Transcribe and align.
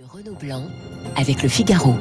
de 0.00 0.06
Renaud 0.08 0.36
Blanc 0.40 0.64
avec 1.16 1.42
le 1.42 1.48
Figaro. 1.48 1.94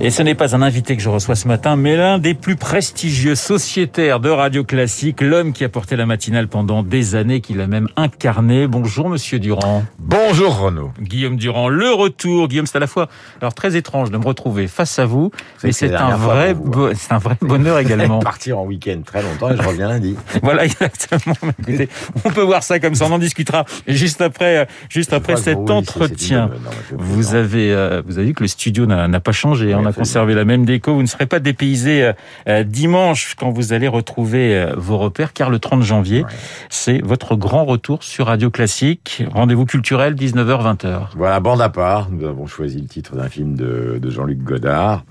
Et 0.00 0.10
ce 0.10 0.22
n'est 0.22 0.36
pas 0.36 0.54
un 0.54 0.62
invité 0.62 0.96
que 0.96 1.02
je 1.02 1.08
reçois 1.08 1.34
ce 1.34 1.48
matin, 1.48 1.74
mais 1.74 1.96
l'un 1.96 2.20
des 2.20 2.34
plus 2.34 2.54
prestigieux 2.54 3.34
sociétaires 3.34 4.20
de 4.20 4.30
Radio 4.30 4.62
Classique, 4.62 5.20
l'homme 5.20 5.52
qui 5.52 5.64
a 5.64 5.68
porté 5.68 5.96
la 5.96 6.06
matinale 6.06 6.46
pendant 6.46 6.84
des 6.84 7.16
années, 7.16 7.40
qu'il 7.40 7.60
a 7.60 7.66
même 7.66 7.88
incarné. 7.96 8.68
Bonjour 8.68 9.08
Monsieur 9.08 9.40
Durand. 9.40 9.82
Bonjour 9.98 10.56
Renaud. 10.56 10.92
Guillaume 11.00 11.36
Durand, 11.36 11.68
le 11.68 11.90
retour. 11.90 12.46
Guillaume, 12.46 12.66
c'est 12.66 12.76
à 12.76 12.80
la 12.80 12.86
fois 12.86 13.08
alors 13.40 13.54
très 13.54 13.74
étrange 13.74 14.12
de 14.12 14.18
me 14.18 14.24
retrouver 14.24 14.68
face 14.68 15.00
à 15.00 15.04
vous, 15.04 15.32
mais 15.64 15.72
c'est 15.72 15.92
un 15.92 16.16
vrai, 16.16 16.52
vous, 16.52 16.94
c'est 16.94 17.12
un 17.12 17.18
vrai 17.18 17.36
bonheur 17.40 17.78
également. 17.80 18.20
Partir 18.20 18.60
en 18.60 18.66
week-end 18.66 19.00
très 19.04 19.20
longtemps 19.20 19.50
et 19.50 19.56
je 19.56 19.62
reviens 19.62 19.88
lundi. 19.88 20.14
voilà 20.44 20.64
exactement. 20.64 21.34
Écoutez, 21.66 21.88
on 22.24 22.30
peut 22.30 22.42
voir 22.42 22.62
ça 22.62 22.78
comme 22.78 22.94
ça. 22.94 23.06
On 23.06 23.12
en 23.12 23.18
discutera 23.18 23.64
juste 23.88 24.20
après, 24.20 24.58
euh, 24.58 24.64
juste 24.88 25.12
après 25.12 25.36
cet 25.36 25.70
entretien. 25.70 26.50
Vous 26.92 27.34
avez, 27.34 27.72
euh, 27.72 28.00
vous 28.06 28.18
avez 28.18 28.28
vu 28.28 28.34
que 28.34 28.44
le 28.44 28.48
studio 28.48 28.86
n'a 28.86 29.20
pas 29.20 29.32
changé. 29.32 29.74
On 29.74 29.87
a 29.88 29.92
conservé 29.92 30.34
la 30.34 30.44
même 30.44 30.64
déco. 30.64 30.94
Vous 30.94 31.02
ne 31.02 31.06
serez 31.06 31.26
pas 31.26 31.40
dépaysé 31.40 32.02
euh, 32.02 32.12
euh, 32.48 32.62
dimanche 32.62 33.34
quand 33.36 33.50
vous 33.50 33.72
allez 33.72 33.88
retrouver 33.88 34.56
euh, 34.56 34.74
vos 34.76 34.98
repères, 34.98 35.32
car 35.32 35.50
le 35.50 35.58
30 35.58 35.82
janvier, 35.82 36.22
ouais. 36.22 36.30
c'est 36.68 37.00
votre 37.02 37.36
grand 37.36 37.64
retour 37.64 38.02
sur 38.02 38.26
Radio 38.26 38.50
Classique. 38.50 39.24
Rendez-vous 39.32 39.66
culturel, 39.66 40.14
19h-20h. 40.14 41.08
Voilà, 41.16 41.40
bande 41.40 41.60
à 41.60 41.68
part. 41.68 42.10
Nous 42.10 42.26
avons 42.26 42.46
choisi 42.46 42.80
le 42.80 42.86
titre 42.88 43.16
d'un 43.16 43.28
film 43.28 43.56
de, 43.56 43.98
de 44.00 44.10
Jean-Luc 44.10 44.38
Godard. 44.38 45.04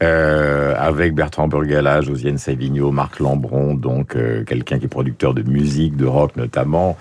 Euh, 0.00 0.74
avec 0.78 1.12
Bertrand 1.12 1.48
Burgala, 1.48 2.02
Josiane 2.02 2.38
Savigno, 2.38 2.92
Marc 2.92 3.18
Lambron, 3.18 3.74
donc 3.74 4.14
euh, 4.14 4.44
quelqu'un 4.44 4.78
qui 4.78 4.84
est 4.84 4.88
producteur 4.88 5.34
de 5.34 5.42
musique, 5.42 5.96
de 5.96 6.06
rock 6.06 6.36
notamment. 6.36 6.96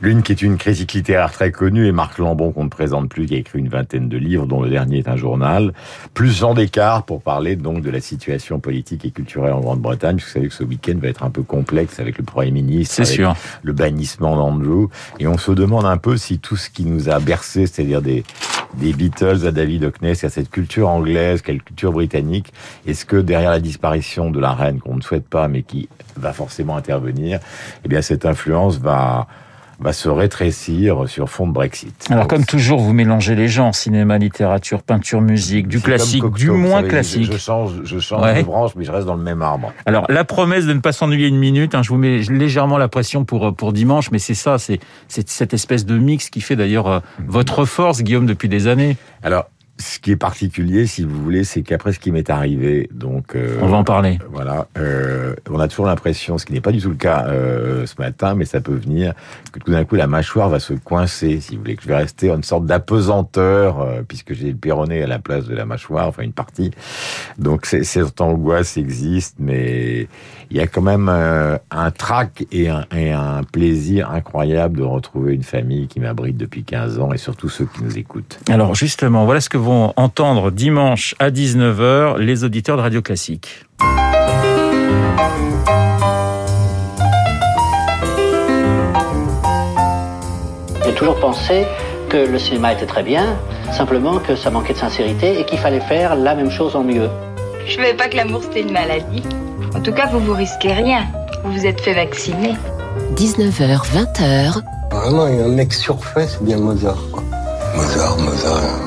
L'une 0.00 0.22
qui 0.22 0.30
est 0.30 0.42
une 0.42 0.56
critique 0.56 0.92
littéraire 0.92 1.32
très 1.32 1.50
connue 1.50 1.88
et 1.88 1.92
Marc 1.92 2.18
Lambron 2.18 2.52
qu'on 2.52 2.62
ne 2.62 2.68
présente 2.68 3.08
plus, 3.08 3.26
qui 3.26 3.34
a 3.34 3.38
écrit 3.38 3.58
une 3.58 3.68
vingtaine 3.68 4.08
de 4.08 4.16
livres, 4.16 4.46
dont 4.46 4.62
le 4.62 4.70
dernier 4.70 4.98
est 4.98 5.08
un 5.08 5.16
journal. 5.16 5.72
Plus 6.14 6.38
Jean 6.38 6.54
Descartes 6.54 7.04
pour 7.04 7.20
parler 7.20 7.56
donc 7.56 7.82
de 7.82 7.90
la 7.90 8.00
situation 8.00 8.60
politique 8.60 9.04
et 9.04 9.10
culturelle 9.10 9.52
en 9.52 9.60
Grande-Bretagne. 9.60 10.18
Vous 10.18 10.30
savez 10.30 10.46
que 10.46 10.54
ce 10.54 10.62
week-end 10.62 10.94
va 11.02 11.08
être 11.08 11.24
un 11.24 11.30
peu 11.30 11.42
complexe 11.42 11.98
avec 11.98 12.16
le 12.16 12.22
Premier 12.22 12.52
ministre, 12.52 12.94
C'est 12.94 13.06
sûr. 13.06 13.34
le 13.64 13.72
bannissement 13.72 14.36
d'Andrew. 14.36 14.88
Et 15.18 15.26
on 15.26 15.36
se 15.36 15.50
demande 15.50 15.84
un 15.84 15.96
peu 15.98 16.16
si 16.16 16.38
tout 16.38 16.56
ce 16.56 16.70
qui 16.70 16.84
nous 16.84 17.08
a 17.08 17.18
bercé, 17.18 17.66
c'est-à-dire 17.66 18.02
des 18.02 18.22
des 18.74 18.92
Beatles 18.92 19.46
à 19.46 19.52
David 19.52 19.84
Hockney, 19.84 20.12
à 20.12 20.28
cette 20.30 20.50
culture 20.50 20.88
anglaise, 20.88 21.42
quelle 21.42 21.62
culture 21.62 21.92
britannique. 21.92 22.52
Est-ce 22.86 23.04
que 23.04 23.16
derrière 23.16 23.50
la 23.50 23.60
disparition 23.60 24.30
de 24.30 24.40
la 24.40 24.52
reine, 24.52 24.80
qu'on 24.80 24.96
ne 24.96 25.02
souhaite 25.02 25.28
pas, 25.28 25.48
mais 25.48 25.62
qui 25.62 25.88
va 26.16 26.32
forcément 26.32 26.76
intervenir, 26.76 27.40
eh 27.84 27.88
bien 27.88 28.02
cette 28.02 28.26
influence 28.26 28.78
va 28.78 29.26
va 29.78 29.92
se 29.92 30.08
rétrécir 30.08 31.08
sur 31.08 31.28
fond 31.28 31.46
de 31.46 31.52
Brexit. 31.52 32.06
Alors, 32.10 32.26
comme 32.28 32.44
toujours, 32.44 32.80
vous 32.80 32.92
mélangez 32.92 33.34
les 33.34 33.48
genres, 33.48 33.74
cinéma, 33.74 34.16
littérature, 34.18 34.82
peinture, 34.82 35.20
musique, 35.20 35.68
du 35.68 35.80
classique, 35.80 36.22
Cocteau, 36.22 36.36
du 36.38 36.50
moins 36.50 36.76
savez, 36.78 36.88
classique. 36.88 37.30
Je 37.30 37.36
change, 37.36 37.72
je 37.84 37.98
change 37.98 38.22
Ouais. 38.22 38.40
de 38.40 38.46
branche, 38.46 38.72
mais 38.76 38.84
je 38.84 38.92
reste 38.92 39.06
dans 39.06 39.16
le 39.16 39.22
même 39.22 39.42
arbre. 39.42 39.72
Alors, 39.84 40.06
la 40.08 40.24
promesse 40.24 40.64
de 40.66 40.72
ne 40.72 40.80
pas 40.80 40.92
s'ennuyer 40.92 41.28
une 41.28 41.38
minute, 41.38 41.74
hein, 41.74 41.82
je 41.82 41.90
vous 41.90 41.98
mets 41.98 42.18
légèrement 42.18 42.78
la 42.78 42.88
pression 42.88 43.24
pour, 43.24 43.54
pour 43.54 43.72
dimanche, 43.72 44.10
mais 44.10 44.18
c'est 44.18 44.34
ça, 44.34 44.58
c'est 44.58 44.80
c'est 45.08 45.28
cette 45.28 45.52
espèce 45.54 45.84
de 45.84 45.98
mix 45.98 46.30
qui 46.30 46.40
fait 46.40 46.56
d'ailleurs 46.56 46.86
euh, 46.88 47.00
votre 47.26 47.64
force, 47.64 48.02
Guillaume, 48.02 48.26
depuis 48.26 48.48
des 48.48 48.66
années. 48.68 48.96
Alors, 49.22 49.50
ce 49.78 49.98
qui 49.98 50.10
est 50.10 50.16
particulier, 50.16 50.86
si 50.86 51.02
vous 51.04 51.22
voulez, 51.22 51.44
c'est 51.44 51.62
qu'après 51.62 51.92
ce 51.92 51.98
qui 51.98 52.10
m'est 52.10 52.30
arrivé, 52.30 52.88
donc 52.92 53.34
euh, 53.34 53.58
On 53.60 53.66
va 53.66 53.76
en 53.76 53.84
parler. 53.84 54.18
voilà, 54.30 54.68
euh, 54.78 55.34
on 55.50 55.60
a 55.60 55.68
toujours 55.68 55.86
l'impression, 55.86 56.38
ce 56.38 56.46
qui 56.46 56.54
n'est 56.54 56.60
pas 56.60 56.72
du 56.72 56.80
tout 56.80 56.88
le 56.88 56.96
cas 56.96 57.26
euh, 57.28 57.84
ce 57.84 57.94
matin, 57.98 58.34
mais 58.34 58.46
ça 58.46 58.60
peut 58.60 58.74
venir, 58.74 59.12
que 59.52 59.58
tout 59.58 59.70
d'un 59.70 59.84
coup 59.84 59.96
la 59.96 60.06
mâchoire 60.06 60.48
va 60.48 60.60
se 60.60 60.72
coincer, 60.72 61.40
si 61.40 61.56
vous 61.56 61.62
voulez, 61.62 61.76
que 61.76 61.82
je 61.82 61.88
vais 61.88 61.96
rester 61.96 62.30
en 62.30 62.36
une 62.36 62.42
sorte 62.42 62.64
d'apesanteur, 62.64 63.86
puisque 64.08 64.32
j'ai 64.32 64.50
le 64.50 64.56
péroné 64.56 65.02
à 65.02 65.06
la 65.06 65.18
place 65.18 65.46
de 65.46 65.54
la 65.54 65.66
mâchoire, 65.66 66.08
enfin 66.08 66.22
une 66.22 66.32
partie. 66.32 66.70
Donc 67.38 67.66
cette 67.66 68.20
angoisse 68.20 68.78
existe, 68.78 69.36
mais 69.38 70.08
il 70.50 70.56
y 70.56 70.60
a 70.60 70.66
quand 70.66 70.82
même 70.82 71.08
un 71.08 71.90
trac 71.90 72.46
et 72.50 72.68
un, 72.68 72.86
et 72.94 73.12
un 73.12 73.42
plaisir 73.42 74.10
incroyable 74.10 74.78
de 74.78 74.84
retrouver 74.84 75.34
une 75.34 75.42
famille 75.42 75.86
qui 75.86 76.00
m'abrite 76.00 76.36
depuis 76.36 76.64
15 76.64 76.98
ans, 76.98 77.12
et 77.12 77.18
surtout 77.18 77.48
ceux 77.48 77.66
qui 77.66 77.82
nous 77.82 77.98
écoutent. 77.98 78.38
Alors, 78.48 78.74
justement, 78.74 79.24
voilà 79.24 79.40
ce 79.40 79.48
que 79.48 79.58
vont 79.66 79.92
entendre 79.96 80.52
dimanche 80.52 81.16
à 81.18 81.30
19h 81.30 82.18
les 82.18 82.44
auditeurs 82.44 82.76
de 82.76 82.82
Radio 82.82 83.02
Classique. 83.02 83.64
J'ai 90.84 90.94
toujours 90.94 91.18
pensé 91.18 91.64
que 92.08 92.16
le 92.16 92.38
cinéma 92.38 92.74
était 92.74 92.86
très 92.86 93.02
bien, 93.02 93.36
simplement 93.72 94.20
que 94.20 94.36
ça 94.36 94.50
manquait 94.50 94.74
de 94.74 94.78
sincérité 94.78 95.40
et 95.40 95.44
qu'il 95.44 95.58
fallait 95.58 95.80
faire 95.80 96.14
la 96.14 96.36
même 96.36 96.52
chose 96.52 96.76
en 96.76 96.84
mieux. 96.84 97.10
Je 97.66 97.74
savais 97.74 97.94
pas 97.94 98.06
que 98.06 98.14
l'amour 98.14 98.42
c'était 98.44 98.60
une 98.60 98.72
maladie. 98.72 99.24
En 99.74 99.80
tout 99.80 99.92
cas, 99.92 100.06
vous 100.06 100.20
vous 100.20 100.34
risquez 100.34 100.72
rien. 100.72 101.06
Vous 101.42 101.50
vous 101.50 101.66
êtes 101.66 101.80
fait 101.80 101.94
vacciner. 101.94 102.54
19h, 103.16 103.80
20h, 103.92 104.62
Vraiment, 104.92 105.26
il 105.26 105.38
y 105.38 105.40
a 105.40 105.44
un 105.44 105.48
mec 105.48 105.72
surfait, 105.72 106.28
c'est 106.28 106.44
bien 106.44 106.58
Mozart. 106.58 107.02
Quoi. 107.10 107.24
Mozart, 107.74 108.16
Mozart. 108.18 108.85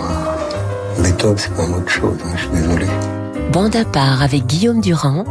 Beethoven, 1.03 1.37
c'est 1.37 1.55
quand 1.55 1.67
même 1.67 1.77
autre 1.77 1.89
chose, 1.89 2.17
hein, 2.25 2.29
je 2.35 2.41
suis 2.41 2.49
désolé. 2.51 2.85
bande 3.51 3.75
à 3.75 3.85
part 3.85 4.21
avec 4.21 4.45
Guillaume 4.45 4.81
Durand 4.81 5.23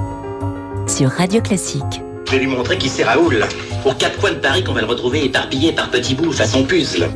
sur 0.87 1.11
Radio 1.11 1.41
Classique. 1.41 2.03
Je 2.27 2.33
vais 2.33 2.39
lui 2.41 2.47
montrer 2.47 2.77
qui 2.79 2.89
c'est 2.89 3.05
Raoul. 3.05 3.45
Aux 3.85 3.93
quatre 3.95 4.19
coins 4.19 4.31
de 4.33 4.37
Paris 4.37 4.65
qu'on 4.65 4.73
va 4.73 4.81
le 4.81 4.87
retrouver 4.87 5.25
éparpillé 5.25 5.73
par 5.73 5.89
petits 5.91 6.15
bouts 6.15 6.33
façon 6.33 6.65
puzzle. 6.65 7.09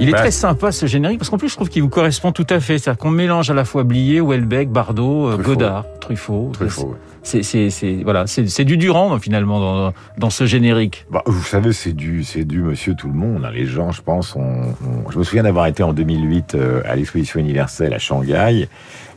Il 0.00 0.08
est 0.08 0.12
Ouais. 0.12 0.18
très 0.18 0.30
sympa 0.32 0.72
ce 0.72 0.86
générique 0.86 1.18
parce 1.18 1.30
qu'en 1.30 1.38
plus 1.38 1.48
je 1.48 1.54
trouve 1.54 1.68
qu'il 1.68 1.82
vous 1.82 1.88
correspond 1.88 2.32
tout 2.32 2.46
à 2.50 2.58
fait. 2.58 2.78
C'est-à-dire 2.78 2.98
qu'on 2.98 3.10
mélange 3.10 3.50
à 3.50 3.54
la 3.54 3.64
fois 3.64 3.84
Blier, 3.84 4.20
Houellebecq, 4.20 4.68
Bardot, 4.70 5.28
euh, 5.28 5.34
Truffaut. 5.34 5.50
Godard, 5.50 5.84
Truffaut. 6.00 6.50
Truffaut. 6.54 6.96
C'est 7.24 7.70
voilà, 8.04 8.24
c'est 8.26 8.64
du 8.64 8.76
Durand 8.76 9.18
finalement 9.20 9.60
dans 9.60 9.94
dans 10.18 10.30
ce 10.30 10.44
générique. 10.44 11.06
Bah, 11.10 11.22
vous 11.26 11.42
savez, 11.44 11.72
c'est 11.72 11.92
du, 11.92 12.24
c'est 12.24 12.44
du 12.44 12.62
monsieur 12.62 12.94
tout 12.94 13.06
le 13.08 13.14
monde. 13.14 13.44
hein. 13.44 13.50
Les 13.54 13.64
gens, 13.64 13.92
je 13.92 14.02
pense, 14.02 14.34
ont, 14.34 14.40
ont- 14.42 15.10
je 15.10 15.18
me 15.18 15.22
souviens 15.24 15.44
d'avoir 15.44 15.66
été 15.66 15.82
en 15.82 15.92
2008 15.92 16.54
euh, 16.54 16.82
à 16.84 16.96
l'exposition 16.96 17.38
universelle 17.40 17.94
à 17.94 17.98
Shanghai. 17.98 18.68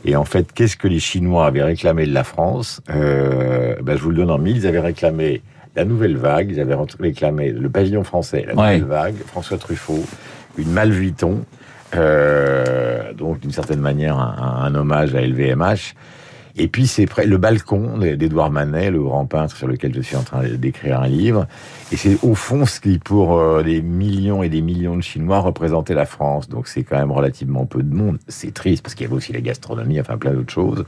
Et 0.04 0.14
en 0.14 0.24
fait, 0.24 0.52
qu'est-ce 0.52 0.76
que 0.76 0.86
les 0.86 1.00
Chinois 1.00 1.46
avaient 1.46 1.64
réclamé 1.64 2.06
de 2.06 2.14
la 2.14 2.22
France? 2.22 2.80
Euh, 2.90 3.74
ben, 3.82 3.96
Je 3.96 4.02
vous 4.02 4.10
le 4.10 4.16
donne 4.16 4.30
en 4.30 4.38
mille. 4.38 4.56
Ils 4.58 4.66
avaient 4.68 4.78
réclamé 4.78 5.42
la 5.74 5.84
nouvelle 5.84 6.16
vague. 6.16 6.50
Ils 6.52 6.60
avaient 6.60 6.76
réclamé 7.00 7.50
le 7.50 7.68
pavillon 7.68 8.04
français, 8.04 8.44
la 8.46 8.54
Ouais. 8.54 8.78
nouvelle 8.78 8.84
vague, 8.88 9.14
François 9.26 9.58
Truffaut, 9.58 10.04
une 10.56 10.70
Mal 10.70 10.90
Vuitton. 10.90 11.44
Euh, 11.96 13.12
donc, 13.14 13.40
d'une 13.40 13.50
certaine 13.52 13.80
manière, 13.80 14.16
un, 14.18 14.62
un 14.64 14.74
hommage 14.74 15.14
à 15.14 15.20
LVMH. 15.20 15.94
Et 16.58 16.68
puis 16.68 16.86
c'est 16.86 17.04
près 17.06 17.26
le 17.26 17.36
balcon 17.36 17.98
d'Édouard 17.98 18.50
Manet, 18.50 18.90
le 18.90 19.02
grand 19.02 19.26
peintre 19.26 19.54
sur 19.56 19.68
lequel 19.68 19.94
je 19.94 20.00
suis 20.00 20.16
en 20.16 20.22
train 20.22 20.42
d'écrire 20.44 21.00
un 21.02 21.06
livre. 21.06 21.46
Et 21.92 21.96
c'est 21.96 22.16
au 22.22 22.34
fond 22.34 22.64
ce 22.64 22.80
qui, 22.80 22.98
pour 22.98 23.36
euh, 23.38 23.62
des 23.62 23.82
millions 23.82 24.42
et 24.42 24.48
des 24.48 24.62
millions 24.62 24.96
de 24.96 25.02
Chinois, 25.02 25.40
représentait 25.40 25.94
la 25.94 26.06
France. 26.06 26.48
Donc 26.48 26.66
c'est 26.66 26.82
quand 26.82 26.96
même 26.96 27.12
relativement 27.12 27.66
peu 27.66 27.82
de 27.82 27.94
monde. 27.94 28.18
C'est 28.28 28.54
triste 28.54 28.82
parce 28.82 28.94
qu'il 28.94 29.04
y 29.04 29.06
avait 29.06 29.16
aussi 29.16 29.32
la 29.34 29.42
gastronomie, 29.42 30.00
enfin 30.00 30.16
plein 30.16 30.30
d'autres 30.32 30.52
choses. 30.52 30.84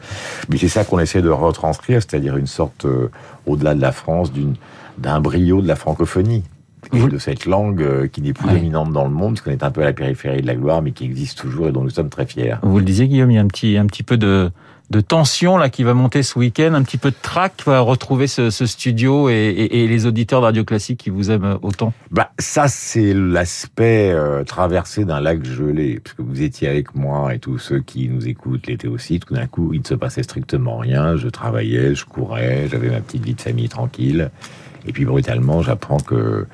Mais 0.48 0.56
c'est 0.56 0.68
ça 0.68 0.84
qu'on 0.84 0.98
essaie 1.00 1.20
de 1.22 1.28
retranscrire, 1.28 2.00
c'est-à-dire 2.00 2.36
une 2.38 2.46
sorte, 2.46 2.86
euh, 2.86 3.10
au-delà 3.46 3.74
de 3.74 3.80
la 3.82 3.92
France, 3.92 4.32
d'une 4.32 4.54
d'un 4.96 5.20
brio 5.20 5.60
de 5.62 5.68
la 5.68 5.76
francophonie. 5.76 6.44
Et 6.92 6.98
Vous- 6.98 7.08
de 7.08 7.18
cette 7.18 7.44
langue 7.44 7.82
euh, 7.82 8.06
qui 8.08 8.22
n'est 8.22 8.32
plus 8.32 8.46
Ouais. 8.48 8.54
dominante 8.54 8.92
dans 8.92 9.04
le 9.04 9.10
monde, 9.10 9.34
parce 9.34 9.42
qu'on 9.42 9.50
est 9.50 9.62
un 9.62 9.70
peu 9.70 9.82
à 9.82 9.84
la 9.84 9.92
périphérie 9.92 10.40
de 10.42 10.46
la 10.46 10.54
gloire, 10.54 10.80
mais 10.80 10.92
qui 10.92 11.04
existe 11.04 11.38
toujours 11.38 11.68
et 11.68 11.72
dont 11.72 11.82
nous 11.84 11.90
sommes 11.90 12.08
très 12.08 12.24
fiers. 12.24 12.54
Vous 12.62 12.78
le 12.78 12.84
disiez 12.84 13.06
Guillaume, 13.06 13.30
il 13.30 13.34
y 13.34 13.38
a 13.38 13.42
un 13.42 13.46
petit 13.48 13.76
un 13.76 13.86
petit 13.86 14.02
peu 14.02 14.16
de 14.16 14.50
de 14.90 15.00
tension 15.00 15.58
là 15.58 15.68
qui 15.68 15.82
va 15.82 15.94
monter 15.94 16.22
ce 16.22 16.38
week-end, 16.38 16.72
un 16.74 16.82
petit 16.82 16.96
peu 16.96 17.10
de 17.10 17.16
trac 17.20 17.62
va 17.66 17.80
retrouver 17.80 18.26
ce, 18.26 18.50
studio 18.50 19.28
et, 19.28 19.86
les 19.88 20.06
auditeurs 20.06 20.40
de 20.40 20.46
Radio 20.46 20.64
Classique 20.64 21.00
qui 21.00 21.10
vous 21.10 21.30
aiment 21.30 21.58
autant. 21.62 21.92
Bah, 22.10 22.30
ça, 22.38 22.68
c'est 22.68 23.12
l'aspect 23.14 24.10
euh, 24.12 24.44
traversé 24.44 25.04
d'un 25.04 25.20
lac 25.20 25.44
gelé, 25.44 26.00
parce 26.02 26.14
que 26.14 26.22
vous 26.22 26.42
étiez 26.42 26.68
avec 26.68 26.94
moi 26.94 27.34
et 27.34 27.38
tous 27.38 27.58
ceux 27.58 27.80
qui 27.80 28.08
nous 28.08 28.28
écoutent 28.28 28.66
l'étaient 28.66 28.88
aussi. 28.88 29.20
Tout 29.20 29.34
d'un 29.34 29.46
coup, 29.46 29.74
il 29.74 29.80
ne 29.80 29.86
se 29.86 29.94
passait 29.94 30.22
strictement 30.22 30.78
rien. 30.78 31.16
Je 31.16 31.28
travaillais, 31.28 31.94
je 31.94 32.04
courais, 32.04 32.68
j'avais 32.70 32.90
ma 32.90 33.00
petite 33.00 33.24
vie 33.24 33.34
de 33.34 33.40
famille 33.40 33.68
tranquille. 33.68 34.30
Et 34.86 34.92
puis, 34.92 35.04
brutalement, 35.04 35.62
j'apprends 35.62 35.98
que 35.98 36.46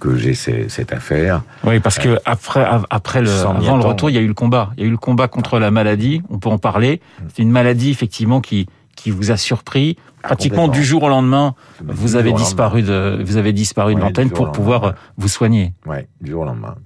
que 0.00 0.16
j'ai 0.16 0.34
cette 0.34 0.92
affaire. 0.92 1.42
Oui, 1.64 1.80
parce 1.80 1.98
que 1.98 2.18
après, 2.24 2.66
après 2.90 3.22
le, 3.22 3.30
avant 3.30 3.76
le 3.76 3.84
retour, 3.84 4.10
il 4.10 4.14
y 4.14 4.18
a 4.18 4.22
eu 4.22 4.26
le 4.26 4.34
combat. 4.34 4.70
Il 4.76 4.82
y 4.82 4.84
a 4.84 4.88
eu 4.88 4.90
le 4.90 4.96
combat 4.96 5.28
contre 5.28 5.58
la 5.58 5.70
maladie. 5.70 6.22
On 6.30 6.38
peut 6.38 6.48
en 6.48 6.58
parler. 6.58 7.00
C'est 7.34 7.42
une 7.42 7.50
maladie 7.50 7.90
effectivement 7.90 8.40
qui 8.40 8.66
qui 8.96 9.10
vous 9.10 9.30
a 9.30 9.36
surpris. 9.36 9.96
Pratiquement 10.22 10.62
complètement. 10.62 10.80
du 10.80 10.84
jour 10.84 11.02
au 11.02 11.08
lendemain, 11.08 11.54
vous 11.84 12.16
avez 12.16 12.32
disparu 12.32 12.82
de, 12.82 13.22
vous 13.22 13.36
avez 13.36 13.52
disparu 13.52 13.94
de 13.94 14.00
l'antenne 14.00 14.30
pour 14.30 14.52
pouvoir 14.52 14.84
euh, 14.84 14.92
vous 15.18 15.28
soigner. 15.28 15.74
Ouais, 15.84 16.08
du 16.22 16.30
jour 16.30 16.42
au 16.42 16.44
lendemain. 16.46 16.76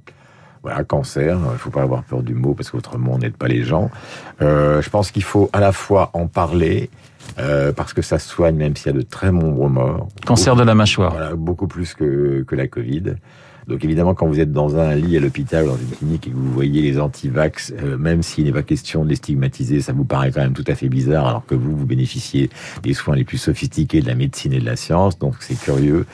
Voilà, 0.62 0.84
cancer, 0.84 1.38
il 1.52 1.58
faut 1.58 1.70
pas 1.70 1.82
avoir 1.82 2.02
peur 2.02 2.22
du 2.22 2.34
mot 2.34 2.54
parce 2.54 2.70
qu'autrement 2.70 3.12
on 3.14 3.18
n'aide 3.18 3.36
pas 3.36 3.48
les 3.48 3.62
gens. 3.62 3.90
Euh, 4.42 4.82
je 4.82 4.90
pense 4.90 5.10
qu'il 5.10 5.22
faut 5.22 5.48
à 5.52 5.60
la 5.60 5.72
fois 5.72 6.10
en 6.14 6.26
parler 6.26 6.90
euh, 7.38 7.72
parce 7.72 7.92
que 7.92 8.02
ça 8.02 8.18
soigne 8.18 8.56
même 8.56 8.76
s'il 8.76 8.86
y 8.86 8.94
a 8.94 8.98
de 8.98 9.02
très 9.02 9.30
nombreux 9.30 9.68
morts. 9.68 10.08
Cancer 10.26 10.56
de 10.56 10.62
la 10.62 10.74
mâchoire. 10.74 11.12
Voilà, 11.12 11.34
beaucoup 11.34 11.68
plus 11.68 11.94
que, 11.94 12.44
que 12.46 12.54
la 12.56 12.66
Covid. 12.66 13.14
Donc 13.68 13.84
évidemment, 13.84 14.14
quand 14.14 14.26
vous 14.26 14.40
êtes 14.40 14.50
dans 14.50 14.76
un 14.76 14.94
lit 14.94 15.18
à 15.18 15.20
l'hôpital, 15.20 15.66
dans 15.66 15.76
une 15.76 15.90
clinique, 15.90 16.26
et 16.26 16.30
que 16.30 16.36
vous 16.36 16.50
voyez 16.50 16.80
les 16.80 16.98
anti-vax, 16.98 17.74
euh, 17.82 17.98
même 17.98 18.22
s'il 18.22 18.46
n'est 18.46 18.52
pas 18.52 18.62
question 18.62 19.04
de 19.04 19.10
les 19.10 19.16
stigmatiser, 19.16 19.82
ça 19.82 19.92
vous 19.92 20.04
paraît 20.04 20.32
quand 20.32 20.40
même 20.40 20.54
tout 20.54 20.64
à 20.66 20.74
fait 20.74 20.88
bizarre, 20.88 21.28
alors 21.28 21.44
que 21.44 21.54
vous, 21.54 21.76
vous 21.76 21.84
bénéficiez 21.84 22.48
des 22.82 22.94
soins 22.94 23.14
les 23.14 23.24
plus 23.24 23.36
sophistiqués 23.36 24.00
de 24.00 24.06
la 24.06 24.14
médecine 24.14 24.54
et 24.54 24.58
de 24.58 24.64
la 24.64 24.76
science, 24.76 25.18
donc 25.18 25.34
c'est 25.40 25.60
curieux. 25.60 26.06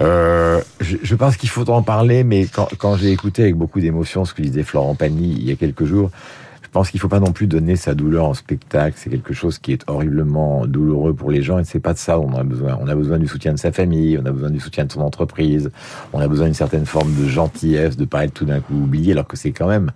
Euh, 0.00 0.60
je, 0.80 0.96
je, 1.02 1.14
pense 1.14 1.36
qu'il 1.36 1.48
faut 1.48 1.68
en 1.70 1.82
parler, 1.82 2.22
mais 2.22 2.46
quand, 2.46 2.68
quand 2.78 2.96
j'ai 2.96 3.12
écouté 3.12 3.42
avec 3.42 3.54
beaucoup 3.54 3.80
d'émotion 3.80 4.24
ce 4.24 4.34
que 4.34 4.42
disait 4.42 4.62
Florent 4.62 4.94
Pagny 4.94 5.32
il 5.38 5.48
y 5.48 5.52
a 5.52 5.56
quelques 5.56 5.84
jours, 5.84 6.10
je 6.62 6.68
pense 6.68 6.90
qu'il 6.90 7.00
faut 7.00 7.08
pas 7.08 7.20
non 7.20 7.32
plus 7.32 7.46
donner 7.46 7.76
sa 7.76 7.94
douleur 7.94 8.26
en 8.26 8.34
spectacle. 8.34 8.96
C'est 8.98 9.08
quelque 9.08 9.32
chose 9.32 9.58
qui 9.58 9.72
est 9.72 9.82
horriblement 9.88 10.66
douloureux 10.66 11.14
pour 11.14 11.30
les 11.30 11.40
gens 11.40 11.58
et 11.58 11.64
c'est 11.64 11.80
pas 11.80 11.94
de 11.94 11.98
ça 11.98 12.20
on 12.20 12.34
a 12.34 12.42
besoin. 12.42 12.78
On 12.82 12.88
a 12.88 12.94
besoin 12.94 13.18
du 13.18 13.26
soutien 13.26 13.54
de 13.54 13.58
sa 13.58 13.72
famille, 13.72 14.18
on 14.22 14.26
a 14.26 14.30
besoin 14.30 14.50
du 14.50 14.60
soutien 14.60 14.84
de 14.84 14.92
son 14.92 15.00
entreprise, 15.00 15.70
on 16.12 16.20
a 16.20 16.28
besoin 16.28 16.46
d'une 16.46 16.54
certaine 16.54 16.84
forme 16.84 17.14
de 17.14 17.26
gentillesse, 17.26 17.96
de 17.96 18.04
pas 18.04 18.24
être 18.24 18.34
tout 18.34 18.44
d'un 18.44 18.60
coup 18.60 18.74
oublié, 18.74 19.12
alors 19.12 19.26
que 19.26 19.38
c'est 19.38 19.52
quand 19.52 19.68
même, 19.68 19.90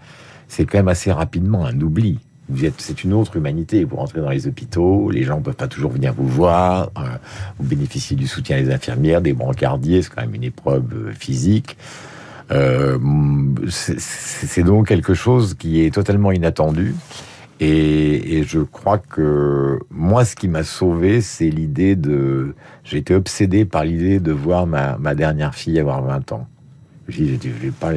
c'est 0.48 0.64
quand 0.64 0.78
même 0.78 0.88
assez 0.88 1.12
rapidement 1.12 1.66
un 1.66 1.78
oubli. 1.78 2.20
Vous 2.50 2.64
êtes, 2.64 2.74
c'est 2.78 3.04
une 3.04 3.12
autre 3.12 3.36
humanité. 3.36 3.84
Vous 3.84 3.96
rentrez 3.96 4.20
dans 4.20 4.30
les 4.30 4.46
hôpitaux, 4.46 5.10
les 5.10 5.22
gens 5.22 5.40
peuvent 5.40 5.54
pas 5.54 5.68
toujours 5.68 5.92
venir 5.92 6.12
vous 6.14 6.26
voir. 6.26 6.90
Euh, 6.98 7.02
vous 7.58 7.66
bénéficiez 7.66 8.16
du 8.16 8.26
soutien 8.26 8.60
des 8.60 8.72
infirmières, 8.72 9.20
des 9.20 9.32
brancardiers. 9.32 10.02
C'est 10.02 10.10
quand 10.10 10.22
même 10.22 10.34
une 10.34 10.44
épreuve 10.44 10.84
euh, 10.92 11.12
physique. 11.12 11.76
Euh, 12.50 12.98
c'est 13.68 14.64
donc 14.64 14.88
quelque 14.88 15.14
chose 15.14 15.54
qui 15.54 15.84
est 15.84 15.94
totalement 15.94 16.32
inattendu. 16.32 16.94
Et, 17.60 18.38
et, 18.38 18.42
je 18.42 18.60
crois 18.60 18.98
que 18.98 19.78
moi, 19.90 20.24
ce 20.24 20.34
qui 20.34 20.48
m'a 20.48 20.64
sauvé, 20.64 21.20
c'est 21.20 21.50
l'idée 21.50 21.94
de... 21.94 22.54
J'ai 22.84 22.96
été 22.96 23.14
obsédé 23.14 23.66
par 23.66 23.84
l'idée 23.84 24.18
de 24.18 24.32
voir 24.32 24.66
ma, 24.66 24.96
ma, 24.96 25.14
dernière 25.14 25.54
fille 25.54 25.78
avoir 25.78 26.02
20 26.02 26.32
ans. 26.32 26.48
Je 27.08 27.24
je 27.24 27.48
vais 27.50 27.70
pas, 27.70 27.92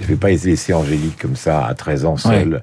je 0.00 0.06
vais 0.06 0.16
pas 0.16 0.28
laisser 0.28 0.72
Angélique 0.72 1.20
comme 1.20 1.34
ça 1.34 1.66
à 1.66 1.74
13 1.74 2.04
ans 2.04 2.16
seule. 2.16 2.54
Ouais. 2.54 2.62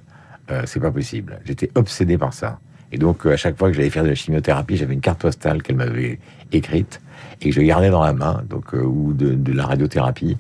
Euh, 0.50 0.64
c'est 0.66 0.80
pas 0.80 0.92
possible. 0.92 1.40
J'étais 1.46 1.70
obsédé 1.76 2.18
par 2.18 2.34
ça. 2.34 2.60
Et 2.92 2.98
donc, 2.98 3.26
euh, 3.26 3.34
à 3.34 3.38
chaque 3.38 3.58
fois 3.58 3.70
que 3.70 3.76
j'allais 3.76 3.90
faire 3.90 4.04
de 4.04 4.10
la 4.10 4.16
chimiothérapie, 4.16 4.78
j'avais 4.78 4.94
une 4.94 5.02
carte 5.02 5.20
postale 5.20 5.62
qu'elle 5.62 5.76
m'avait 5.76 6.20
écrite 6.52 7.02
et 7.42 7.50
que 7.50 7.56
je 7.56 7.62
gardais 7.62 7.90
dans 7.90 8.04
la 8.04 8.14
main, 8.14 8.44
donc 8.50 8.74
euh, 8.74 8.82
ou 8.82 9.14
de, 9.14 9.54
la 9.54 9.66
radiothérapie. 9.66 10.38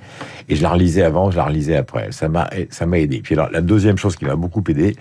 Et 0.49 0.55
je 0.55 0.63
la 0.63 0.69
relisais 0.69 1.03
avant, 1.03 1.31
je 1.31 1.37
la 1.37 1.45
relisais 1.45 1.75
après. 1.75 2.11
Ça 2.11 2.29
m'a, 2.29 2.49
ça 2.69 2.85
m'a 2.85 2.99
aidé. 2.99 3.21
Puis 3.21 3.35
la 3.35 3.61
deuxième 3.61 3.97
chose 3.97 4.15
qui 4.15 4.25
m'a 4.25 4.35
beaucoup 4.35 4.63
aidé, 4.67 4.95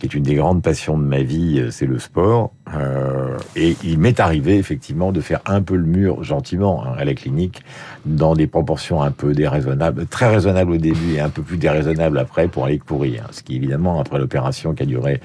qui 0.00 0.06
est 0.06 0.14
une 0.14 0.22
des 0.22 0.34
grandes 0.34 0.62
passions 0.62 0.96
de 0.96 1.04
ma 1.04 1.22
vie, 1.22 1.66
c'est 1.70 1.86
le 1.86 1.98
sport. 1.98 2.52
Euh, 2.74 3.36
et 3.54 3.76
il 3.84 3.98
m'est 3.98 4.18
arrivé 4.18 4.56
effectivement 4.56 5.12
de 5.12 5.20
faire 5.20 5.40
un 5.44 5.60
peu 5.60 5.76
le 5.76 5.84
mur 5.84 6.24
gentiment 6.24 6.82
hein, 6.84 6.94
à 6.96 7.04
la 7.04 7.12
clinique, 7.12 7.62
dans 8.06 8.34
des 8.34 8.46
proportions 8.46 9.02
un 9.02 9.10
peu 9.10 9.34
déraisonnables, 9.34 10.06
très 10.06 10.30
raisonnables 10.30 10.72
au 10.72 10.78
début 10.78 11.14
et 11.16 11.20
un 11.20 11.28
peu 11.28 11.42
plus 11.42 11.58
déraisonnables 11.58 12.18
après 12.18 12.48
pour 12.48 12.64
aller 12.64 12.78
courir. 12.78 13.28
Ce 13.32 13.42
qui 13.42 13.56
évidemment 13.56 14.00
après 14.00 14.18
l'opération 14.18 14.72
qui 14.72 14.84
a 14.84 14.86
duré 14.86 15.20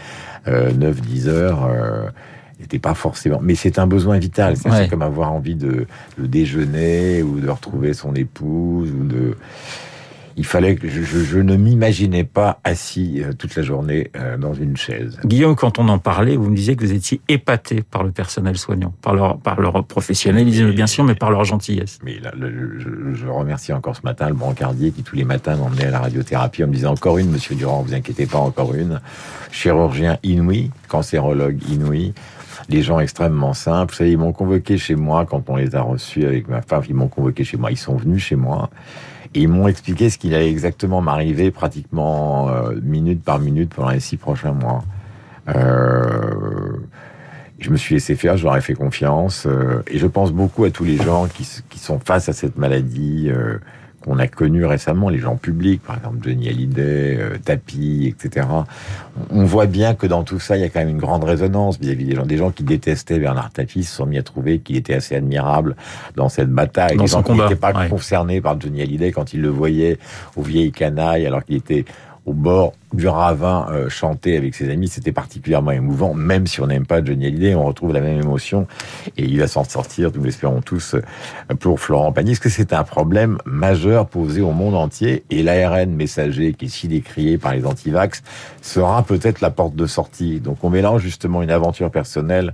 euh, 0.48 0.72
9-10 0.72 1.28
heures. 1.30 1.70
N'était 2.60 2.80
pas 2.80 2.94
forcément. 2.94 3.40
Mais 3.42 3.56
c'est 3.56 3.80
un 3.80 3.88
besoin 3.88 4.18
vital. 4.18 4.56
C'est 4.56 4.70
ouais. 4.70 4.88
comme 4.88 5.02
avoir 5.02 5.34
envie 5.34 5.56
de, 5.56 5.88
de, 6.18 6.26
déjeuner 6.26 7.22
ou 7.22 7.40
de 7.40 7.50
retrouver 7.50 7.94
son 7.94 8.16
épouse 8.16 8.92
ou 8.92 9.04
de. 9.04 9.38
Il 10.38 10.46
fallait 10.46 10.76
que 10.76 10.90
je, 10.90 11.02
je, 11.02 11.20
je 11.20 11.40
ne 11.40 11.56
m'imaginais 11.56 12.26
pas 12.26 12.60
assis 12.66 13.22
euh, 13.22 13.32
toute 13.32 13.56
la 13.56 13.64
journée 13.64 14.12
euh, 14.18 14.38
dans 14.38 14.54
une 14.54 14.76
chaise. 14.76 15.18
Guillaume, 15.24 15.56
quand 15.56 15.80
on 15.80 15.88
en 15.88 15.98
parlait, 15.98 16.36
vous 16.36 16.50
me 16.50 16.56
disiez 16.56 16.76
que 16.76 16.84
vous 16.86 16.92
étiez 16.92 17.22
épaté 17.30 17.82
par 17.82 18.04
le 18.04 18.12
personnel 18.12 18.58
soignant, 18.58 18.94
par 19.02 19.14
leur, 19.14 19.38
par 19.38 19.62
leur 19.62 19.86
professionnalisme, 19.86 20.72
bien 20.72 20.88
sûr, 20.88 21.06
mais 21.06 21.16
par 21.16 21.32
leur 21.32 21.46
gentillesse. 21.46 22.00
Mais 22.04 22.20
là, 22.20 22.34
le, 22.38 22.80
je, 22.80 22.90
je, 23.14 23.28
remercie 23.28 23.72
encore 23.72 23.96
ce 23.96 24.02
matin 24.04 24.28
le 24.28 24.36
brancardier 24.36 24.92
qui 24.92 25.04
tous 25.04 25.16
les 25.16 25.24
matins 25.24 25.56
m'emmenait 25.56 25.86
à 25.86 25.92
la 25.92 26.00
radiothérapie 26.00 26.64
en 26.64 26.68
me 26.68 26.74
disant 26.74 26.92
encore 26.92 27.18
une, 27.18 27.32
Monsieur 27.32 27.56
Durand, 27.56 27.82
vous 27.82 27.94
inquiétez 27.94 28.26
pas, 28.26 28.40
encore 28.40 28.74
une. 28.76 29.00
Chirurgien 29.52 30.18
inouï, 30.24 30.70
cancérologue 30.90 31.58
inouï 31.70 32.14
des 32.68 32.82
gens 32.82 33.00
extrêmement 33.00 33.54
simples. 33.54 33.94
Vous 33.94 33.98
savez, 33.98 34.12
ils 34.12 34.18
m'ont 34.18 34.34
convoqué 34.34 34.78
chez 34.78 34.96
moi 34.96 35.26
quand 35.26 35.50
on 35.50 35.56
les 35.56 35.76
a 35.76 35.82
reçus 35.82 36.26
avec 36.26 36.48
ma 36.48 36.62
femme. 36.62 36.84
Ils 36.88 36.96
m'ont 36.96 37.08
convoqué 37.08 37.44
chez 37.44 37.58
moi. 37.58 37.72
Ils 37.72 37.78
sont 37.78 37.96
venus 37.96 38.24
chez 38.24 38.36
moi 38.36 38.70
et 39.34 39.42
ils 39.42 39.48
m'ont 39.48 39.68
expliqué 39.68 40.10
ce 40.10 40.18
qu'il 40.18 40.34
allait 40.34 40.50
exactement 40.50 41.02
m'arriver 41.02 41.52
pratiquement 41.52 42.50
euh, 42.50 42.76
minute 42.82 43.24
par 43.24 43.40
minute 43.40 43.74
pendant 43.74 43.90
les 43.90 44.00
six 44.00 44.18
prochains 44.18 44.54
mois. 44.54 44.84
Euh, 45.50 46.78
je 47.60 47.70
me 47.70 47.78
suis 47.78 47.96
laissé 47.96 48.16
faire, 48.16 48.38
je 48.38 48.44
leur 48.44 48.56
ai 48.58 48.62
fait 48.62 48.74
confiance 48.74 49.46
euh, 49.46 49.82
et 49.88 49.98
je 49.98 50.08
pense 50.08 50.32
beaucoup 50.32 50.66
à 50.66 50.72
tous 50.72 50.84
les 50.84 50.98
gens 50.98 51.28
qui, 51.28 51.46
sont 51.80 52.00
face 52.00 52.30
à 52.30 52.34
cette 52.34 52.58
maladie 52.58 53.30
qu'on 54.06 54.20
a 54.20 54.28
connu 54.28 54.66
récemment, 54.66 55.10
les 55.10 55.18
gens 55.18 55.36
publics, 55.36 55.82
par 55.82 55.98
exemple 55.98 56.18
Johnny 56.22 56.48
Hallyday, 56.48 57.18
euh, 57.20 57.38
Tapi, 57.44 58.08
etc. 58.08 58.48
On 59.32 59.44
voit 59.46 59.66
bien 59.66 59.96
que 59.96 60.06
dans 60.06 60.24
tout 60.24 60.40
ça, 60.40 60.58
il 60.58 60.62
y 60.62 60.64
a 60.64 60.70
quand 60.70 60.80
même 60.80 60.90
une 60.90 61.00
grande 61.00 61.24
résonance 61.24 61.80
vis-à-vis 61.80 62.06
des 62.06 62.16
gens. 62.16 62.26
Des 62.26 62.38
gens 62.38 62.52
qui 62.52 62.64
détestaient 62.64 63.18
Bernard 63.18 63.52
Tapie 63.52 63.84
se 63.84 63.96
sont 63.96 64.06
mis 64.06 64.20
à 64.20 64.24
trouver 64.24 64.60
qu'il 64.60 64.76
était 64.76 64.94
assez 64.94 65.16
admirable 65.16 65.76
dans 66.16 66.30
cette 66.30 66.50
bataille. 66.50 66.98
Dans 66.98 67.04
des 67.04 67.10
son 67.10 67.18
gens 67.18 67.24
combat. 67.24 67.44
qui 67.46 67.50
n'étaient 67.50 67.60
pas 67.60 67.74
ouais. 67.74 67.90
concernés 67.90 68.42
par 68.42 68.62
Johnny 68.62 68.84
Hallyday 68.84 69.12
quand 69.12 69.34
ils 69.34 69.42
le 69.42 69.50
voyaient 69.50 69.98
aux 70.36 70.44
vieilles 70.44 70.72
canailles, 70.72 71.26
alors 71.26 71.44
qu'il 71.44 71.56
était 71.56 71.86
au 72.26 72.34
bord 72.34 72.74
du 72.94 73.08
ravin 73.08 73.68
euh, 73.70 73.90
chanter 73.90 74.36
avec 74.38 74.56
ses 74.56 74.72
amis, 74.72 74.88
c'était 74.88 75.12
particulièrement 75.12 75.72
émouvant, 75.72 76.14
même 76.14 76.48
si 76.48 76.62
on 76.62 76.68
n'aime 76.68 76.86
pas 76.86 77.04
Johnny 77.04 77.28
Hallyday, 77.28 77.56
on 77.56 77.66
retrouve 77.66 77.94
la 77.94 78.02
même 78.02 78.20
émotion 78.20 78.68
et 79.18 79.24
il 79.26 79.40
va 79.40 79.48
s'en 79.48 79.64
sortir, 79.64 80.12
nous 80.16 80.24
l'espérons 80.24 80.62
tous, 80.62 80.96
euh, 80.96 81.02
pour 81.60 81.80
Florent 81.80 82.12
Pagny, 82.12 82.32
parce 82.32 82.40
que 82.40 82.50
c'est 82.50 82.74
un 82.74 82.84
problème 82.84 83.38
majeur 83.46 84.08
posé 84.08 84.42
au 84.42 84.52
monde 84.52 84.76
entier? 84.76 85.24
Et 85.30 85.44
l'ARN 85.44 85.92
messager 85.92 86.54
qui 86.54 86.66
est 86.66 86.70
si 86.70 86.88
décrié 86.88 87.38
par 87.38 87.54
les 87.54 87.66
antivax 87.66 88.24
sera 88.62 89.04
peut-être 89.04 89.42
la 89.42 89.52
porte 89.52 89.76
de 89.76 89.86
sortie. 89.86 90.40
Donc 90.40 90.64
on 90.64 90.70
mélange 90.70 91.02
justement 91.02 91.44
une 91.44 91.52
aventure 91.52 91.92
personnelle 91.92 92.54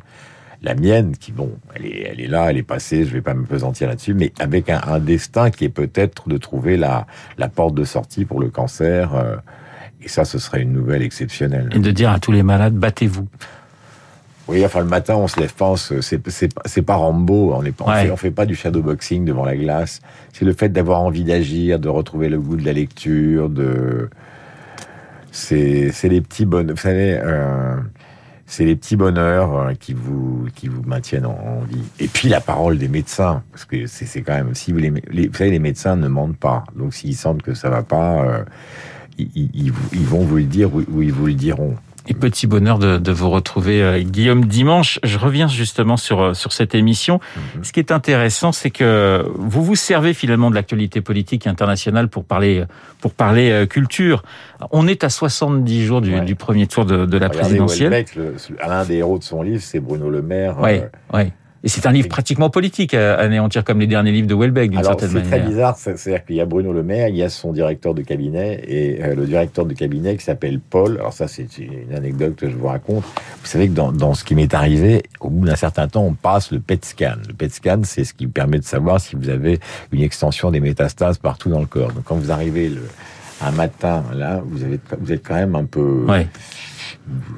la 0.64 0.76
mienne, 0.76 1.18
qui 1.18 1.32
bon, 1.32 1.52
elle 1.74 1.86
est, 1.86 2.02
elle 2.12 2.22
est 2.22 2.28
là, 2.28 2.52
elle 2.52 2.58
est 2.58 2.64
passée, 2.64 3.04
je 3.06 3.12
vais 3.12 3.22
pas 3.22 3.34
me 3.34 3.46
pesantir 3.46 3.88
là-dessus, 3.88 4.14
mais 4.14 4.32
avec 4.40 4.70
un, 4.70 4.80
un 4.86 5.00
destin 5.00 5.50
qui 5.50 5.66
est 5.66 5.70
peut-être 5.70 6.30
de 6.30 6.38
trouver 6.38 6.78
la, 6.78 7.08
la 7.38 7.50
porte 7.50 7.74
de 7.74 7.84
sortie 7.84 8.26
pour 8.26 8.40
le 8.40 8.50
cancer. 8.50 9.16
Euh, 9.16 9.38
et 10.04 10.08
ça, 10.08 10.26
ce 10.26 10.40
serait 10.40 10.62
une 10.62 10.74
nouvelle 10.74 11.02
exceptionnelle. 11.02 11.70
Et 11.74 11.80
de 11.80 11.92
dire 11.92 12.12
à 12.12 12.20
tous 12.20 12.32
les 12.32 12.44
malades, 12.44 12.74
battez-vous. 12.74 13.28
Oui, 14.48 14.66
enfin 14.66 14.80
le 14.80 14.86
matin, 14.88 15.16
on 15.16 15.28
se 15.28 15.40
lève 15.40 15.54
pas, 15.54 15.76
c'est 15.78 16.82
pas 16.82 16.96
Rambo, 16.96 17.54
on 17.54 17.64
on, 17.64 17.90
Ouais. 17.90 18.12
fait, 18.18 18.32
pas 18.32 18.46
du 18.46 18.56
shadowboxing 18.56 19.24
devant 19.24 19.46
la 19.46 19.56
glace. 19.56 20.02
C'est 20.34 20.46
le 20.46 20.54
fait 20.54 20.70
d'avoir 20.70 21.02
envie 21.02 21.24
d'agir, 21.24 21.80
de 21.80 21.88
retrouver 21.88 22.28
le 22.28 22.40
goût 22.40 22.58
de 22.58 22.66
la 22.66 22.74
lecture, 22.74 23.50
de 23.50 24.10
c'est 25.32 25.92
les 26.04 26.22
petits 26.22 26.46
bonheurs. 26.46 26.76
Vous 26.76 26.82
savez, 26.82 27.18
euh, 27.24 27.78
c'est 28.46 28.66
les 28.66 28.76
petits 28.76 28.98
bonheurs 28.98 29.56
euh, 29.56 29.74
qui 29.80 29.94
vous 29.94 30.48
qui 30.56 30.68
vous 30.68 30.82
maintiennent 30.84 31.26
en, 31.28 31.40
en 31.40 31.62
vie. 31.62 31.84
Et 32.00 32.08
puis 32.08 32.28
la 32.28 32.42
parole 32.42 32.78
des 32.78 32.90
médecins, 32.90 33.44
parce 33.52 33.64
que 33.64 33.86
c'est 33.86 34.06
c'est 34.06 34.22
quand 34.22 34.34
même 34.34 34.54
si 34.56 34.74
vous 34.74 34.80
les, 34.80 34.92
les 35.10 35.28
vous 35.28 35.36
savez 35.36 35.52
les 35.52 35.60
médecins 35.60 35.96
ne 35.96 36.08
mentent 36.10 36.36
pas. 36.38 36.66
Donc 36.76 36.94
s'ils 36.94 37.16
sentent 37.16 37.44
que 37.44 37.54
ça 37.54 37.70
va 37.70 37.84
pas, 37.84 38.24
euh, 38.26 38.44
ils, 39.18 39.50
ils, 39.54 39.74
ils 39.94 40.06
vont 40.06 40.20
vous 40.22 40.38
le 40.38 40.44
dire 40.44 40.74
ou, 40.76 41.02
ils 41.02 41.12
vous 41.14 41.28
le 41.28 41.34
diront. 41.34 41.76
Et 42.08 42.16
petit 42.16 42.48
bonheur 42.48 42.80
de, 42.80 42.98
de 42.98 43.12
vous 43.12 43.30
retrouver, 43.30 43.84
euh, 43.84 44.00
Guillaume, 44.02 44.46
dimanche. 44.46 45.00
Je 45.04 45.20
reviens 45.20 45.48
justement 45.48 45.98
sur, 45.98 46.20
euh, 46.20 46.34
sur 46.34 46.52
cette 46.52 46.74
émission. 46.74 47.20
Mhm. 47.56 47.64
Ce 47.64 47.72
qui 47.72 47.80
est 47.80 47.92
intéressant, 47.92 48.52
c'est 48.52 48.72
que 48.72 49.24
vous 49.38 49.64
vous 49.64 49.76
servez 49.76 50.16
finalement 50.16 50.50
de 50.50 50.56
l'actualité 50.56 51.02
politique 51.02 51.46
internationale 51.46 52.08
pour 52.08 52.24
parler, 52.26 52.64
pour 53.02 53.14
parler 53.14 53.52
euh, 53.52 53.68
culture. 53.68 54.24
On 54.72 54.88
est 54.88 55.04
à 55.04 55.10
70 55.10 55.86
jours 55.86 56.02
du, 56.02 56.16
Ouais. 56.16 56.22
du 56.22 56.34
premier 56.36 56.66
tour 56.66 56.86
de, 56.86 57.06
de 57.06 57.18
la 57.20 57.28
Regardez 57.28 57.38
présidentielle. 57.60 58.06
Le- 58.16 58.34
l'un 58.68 58.84
des 58.84 58.96
héros 58.96 59.20
de 59.20 59.24
son 59.24 59.44
livre, 59.44 59.62
c'est 59.62 59.80
Bruno 59.80 60.10
Le 60.10 60.24
Maire. 60.24 60.60
Ouais, 60.60 60.90
euh, 61.14 61.18
ouais. 61.18 61.32
Et 61.64 61.68
c'est 61.70 61.86
un 61.86 61.92
livre 61.92 62.08
pratiquement 62.10 62.50
politique 62.50 62.96
à 62.96 63.20
anéantir 63.20 63.64
comme 63.64 63.80
les 63.80 63.86
derniers 63.86 64.12
livres 64.12 64.28
de 64.28 64.34
Welbeck 64.34 64.72
d'une 64.72 64.84
certaine 64.84 65.10
c'est 65.10 65.22
très 65.22 65.30
manière. 65.38 65.48
bizarre, 65.48 65.78
c'est- 65.78 65.96
c'est-à-dire 65.96 66.26
qu'il 66.26 66.36
y 66.38 66.42
a 66.42 66.46
Bruno 66.46 66.74
Le 66.74 66.82
Maire, 66.82 67.08
il 67.10 67.16
y 67.16 67.22
a 67.22 67.30
son 67.30 67.54
directeur 67.54 67.94
de 67.94 68.02
cabinet 68.02 68.64
et 68.68 69.04
euh, 69.04 69.14
le 69.14 69.26
directeur 69.28 69.66
de 69.66 69.74
cabinet 69.76 70.18
qui 70.18 70.24
s'appelle 70.24 70.60
Paul. 70.60 70.98
Alors 70.98 71.14
ça 71.14 71.28
c'est 71.28 71.46
c'est 71.52 71.64
une 71.90 71.94
anecdote 71.96 72.36
que 72.36 72.50
je 72.50 72.56
vous 72.56 72.66
raconte. 72.68 73.04
Vous 73.04 73.46
savez 73.48 73.68
que 73.68 73.74
dans, 73.74 73.92
dans 73.92 74.16
ce 74.16 74.24
qui 74.24 74.34
m'est 74.34 74.54
arrivé, 74.56 75.04
au 75.20 75.30
bout 75.30 75.46
d'un 75.46 75.56
certain 75.56 75.88
temps, 75.88 76.04
on 76.04 76.14
passe 76.14 76.52
le 76.52 76.60
PET 76.60 76.84
scan. 76.84 77.16
Le 77.28 77.34
PET 77.36 77.54
scan, 77.54 77.82
c'est 77.84 78.06
ce 78.06 78.14
qui 78.16 78.26
permet 78.26 78.58
de 78.58 78.64
savoir 78.64 79.00
si 79.00 79.16
vous 79.16 79.30
avez 79.30 79.60
une 79.92 80.02
extension 80.02 80.50
des 80.50 80.60
métastases 80.62 81.20
partout 81.20 81.50
dans 81.50 81.60
le 81.60 81.68
corps. 81.68 81.92
Donc 81.92 82.06
quand 82.06 82.16
vous 82.16 82.32
arrivez 82.32 82.70
le, 82.70 82.82
un 83.40 83.52
matin 83.52 84.04
là, 84.16 84.42
vous 84.44 84.64
avez 84.64 84.80
vous 85.00 85.12
êtes 85.12 85.24
quand 85.28 85.36
même 85.36 85.56
un 85.56 85.66
peu. 85.66 86.06
Ouais. 86.08 86.28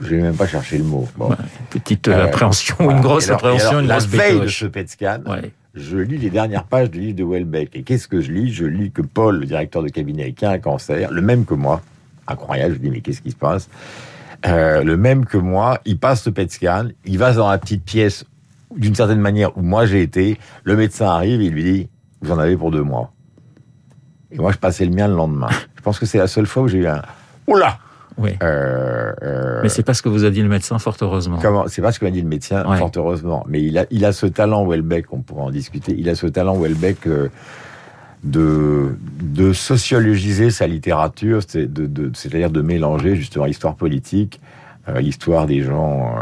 Je 0.02 0.08
vais 0.16 0.22
même 0.22 0.36
pas 0.36 0.48
chercher 0.48 0.78
le 0.78 0.84
mot. 0.84 1.08
Bon. 1.18 1.30
Ouais. 1.30 1.36
Petite 1.70 2.08
euh, 2.08 2.14
Euh, 2.14 2.26
appréhension, 2.26 2.76
Voilà. 2.80 2.98
une 2.98 3.02
grosse 3.04 3.26
alors- 3.28 3.38
appréhension, 3.40 3.70
alors, 3.70 3.82
une 3.82 3.88
la 3.88 3.98
grosse 3.98 4.08
veille 4.10 4.40
de 4.42 4.48
ce 4.48 4.66
PET 4.66 4.90
scan, 4.90 5.20
Ouais. 5.26 5.52
je 5.74 5.98
lis 5.98 6.18
les 6.18 6.30
dernières 6.30 6.66
pages 6.66 6.92
du 6.92 7.00
livre 7.00 7.16
de 7.18 7.24
Welbeck. 7.24 7.70
Et 7.76 7.84
qu'est-ce 7.84 8.08
que 8.08 8.22
je 8.22 8.32
lis? 8.32 8.52
Je 8.54 8.66
lis 8.66 8.92
que 8.92 9.02
Paul, 9.02 9.40
le 9.40 9.46
directeur 9.46 9.82
de 9.82 9.90
cabinet, 9.90 10.34
qui 10.34 10.46
a 10.46 10.52
un 10.52 10.60
cancer, 10.60 11.12
le 11.12 11.22
même 11.22 11.46
que 11.46 11.54
moi, 11.54 11.82
incroyable, 12.28 12.76
je 12.76 12.80
dis 12.80 12.90
mais 12.90 13.02
qu'est-ce 13.02 13.22
qui 13.22 13.32
se 13.32 13.36
passe? 13.36 13.70
Euh, 14.46 14.84
Le 14.84 14.98
même 14.98 15.26
que 15.26 15.38
moi, 15.38 15.80
il 15.86 15.98
passe 15.98 16.26
le 16.26 16.34
PET 16.34 16.52
scan, 16.52 16.88
il 17.06 17.18
va 17.18 17.32
dans 17.34 17.50
la 17.50 17.58
petite 17.58 17.84
pièce, 17.86 18.26
d'une 18.76 18.94
certaine 18.96 19.20
manière, 19.22 19.58
où 19.58 19.62
moi 19.62 19.86
j'ai 19.86 20.02
été, 20.02 20.38
le 20.66 20.76
médecin 20.76 21.06
arrive 21.08 21.42
et 21.42 21.46
il 21.46 21.54
lui 21.54 21.64
dit, 21.64 21.90
vous 22.22 22.32
en 22.32 22.38
avez 22.40 22.58
pour 22.58 22.70
deux 22.72 22.84
mois. 22.84 23.14
Et 24.32 24.38
moi, 24.38 24.52
je 24.52 24.58
passais 24.58 24.84
le 24.86 24.92
mien 24.92 25.08
le 25.08 25.16
lendemain. 25.16 25.48
je 25.76 25.82
pense 25.82 25.98
que 26.00 26.06
c'est 26.06 26.18
la 26.18 26.28
seule 26.28 26.46
fois 26.48 26.64
où 26.64 26.68
j'ai 26.68 26.80
eu 26.80 26.88
un 26.88 27.02
oula. 27.48 27.78
Oui. 28.18 28.32
Euh, 28.42 29.14
euh, 29.22 29.60
mais 29.64 29.70
c'est 29.70 29.84
pas 29.84 29.94
ce 29.94 30.02
que 30.02 30.10
vous 30.10 30.26
a 30.26 30.30
dit 30.30 30.42
le 30.42 30.50
médecin, 30.50 30.80
fort 30.80 30.96
heureusement. 31.02 31.40
Comment 31.42 31.68
C'est 31.68 31.82
pas 31.82 31.92
ce 31.92 32.00
que 32.00 32.06
m'a 32.06 32.12
dit 32.12 32.22
le 32.22 32.28
médecin, 32.28 32.64
fort 32.78 32.92
heureusement. 32.96 33.46
Mais 33.48 33.62
il 33.62 33.78
a, 33.78 33.86
il 33.92 34.06
a 34.06 34.14
ce 34.14 34.26
talent, 34.26 34.66
Welbeck, 34.66 35.12
on 35.12 35.22
pourra 35.22 35.44
en 35.44 35.52
discuter. 35.52 35.96
Il 35.98 36.10
a 36.10 36.16
ce 36.16 36.28
talent, 36.28 36.58
Welbeck, 36.58 37.08
euh, 37.08 37.30
de, 38.24 38.96
de 39.22 39.54
sociologiser 39.54 40.50
sa 40.50 40.68
littérature, 40.68 41.42
c'est-à-dire 41.46 41.70
de, 41.70 41.88
de, 41.88 42.48
de, 42.48 42.62
mélanger 42.62 43.16
justement 43.16 43.46
l'histoire 43.46 43.76
politique, 43.76 44.40
l'histoire 44.98 45.46
des 45.46 45.62
gens 45.62 46.16